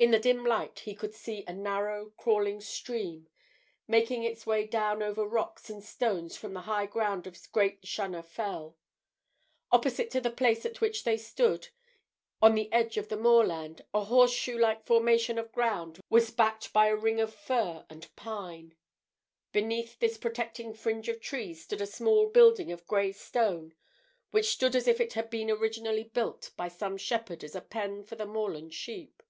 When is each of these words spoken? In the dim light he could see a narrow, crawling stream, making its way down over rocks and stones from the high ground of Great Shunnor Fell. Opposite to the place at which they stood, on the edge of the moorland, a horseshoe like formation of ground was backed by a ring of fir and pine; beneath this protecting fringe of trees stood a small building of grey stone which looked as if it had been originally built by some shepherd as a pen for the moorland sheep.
In 0.00 0.12
the 0.12 0.20
dim 0.20 0.44
light 0.46 0.78
he 0.84 0.94
could 0.94 1.12
see 1.12 1.42
a 1.48 1.52
narrow, 1.52 2.10
crawling 2.16 2.60
stream, 2.60 3.26
making 3.88 4.22
its 4.22 4.46
way 4.46 4.64
down 4.64 5.02
over 5.02 5.26
rocks 5.26 5.68
and 5.70 5.82
stones 5.82 6.36
from 6.36 6.52
the 6.54 6.60
high 6.60 6.86
ground 6.86 7.26
of 7.26 7.36
Great 7.50 7.82
Shunnor 7.82 8.24
Fell. 8.24 8.76
Opposite 9.72 10.08
to 10.12 10.20
the 10.20 10.30
place 10.30 10.64
at 10.64 10.80
which 10.80 11.02
they 11.02 11.16
stood, 11.16 11.70
on 12.40 12.54
the 12.54 12.72
edge 12.72 12.96
of 12.96 13.08
the 13.08 13.16
moorland, 13.16 13.84
a 13.92 14.04
horseshoe 14.04 14.56
like 14.56 14.84
formation 14.86 15.36
of 15.36 15.50
ground 15.50 15.98
was 16.08 16.30
backed 16.30 16.72
by 16.72 16.86
a 16.86 16.94
ring 16.94 17.18
of 17.20 17.34
fir 17.34 17.84
and 17.90 18.14
pine; 18.14 18.76
beneath 19.50 19.98
this 19.98 20.16
protecting 20.16 20.72
fringe 20.74 21.08
of 21.08 21.20
trees 21.20 21.64
stood 21.64 21.80
a 21.80 21.86
small 21.88 22.28
building 22.28 22.70
of 22.70 22.86
grey 22.86 23.10
stone 23.10 23.74
which 24.30 24.62
looked 24.62 24.76
as 24.76 24.86
if 24.86 25.00
it 25.00 25.14
had 25.14 25.28
been 25.28 25.50
originally 25.50 26.04
built 26.04 26.52
by 26.56 26.68
some 26.68 26.96
shepherd 26.96 27.42
as 27.42 27.56
a 27.56 27.60
pen 27.60 28.04
for 28.04 28.14
the 28.14 28.26
moorland 28.26 28.72
sheep. 28.72 29.24